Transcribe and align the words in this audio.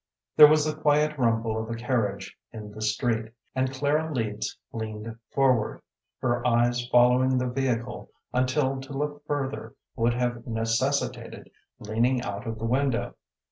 There 0.35 0.47
was 0.47 0.65
the 0.65 0.73
quiet 0.75 1.15
rumble 1.19 1.59
of 1.61 1.69
a 1.69 1.75
carriage 1.75 2.35
in 2.51 2.71
the 2.71 2.81
street, 2.81 3.31
and 3.53 3.71
Clara 3.71 4.11
Leeds 4.11 4.57
leaned 4.73 5.15
forward, 5.29 5.79
her 6.21 6.43
eyes 6.43 6.87
following 6.87 7.37
the 7.37 7.45
vehicle 7.45 8.09
until 8.33 8.81
to 8.81 8.93
look 8.93 9.23
further 9.27 9.75
would 9.95 10.15
have 10.15 10.47
necessitated 10.47 11.51
leaning 11.77 12.19
out 12.23 12.47
of 12.47 12.57
the 12.57 12.65
window. 12.65 13.13